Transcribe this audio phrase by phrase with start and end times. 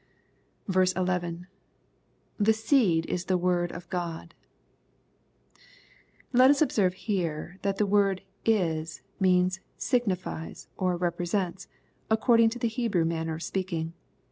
[0.67, 1.45] 11.—
[2.39, 4.33] [The seed is the word of God,]
[6.33, 11.67] Let us observe here, that the word "is" means, "signifies," or "represents,"
[12.09, 13.93] according to the Hebrew manner of speaking.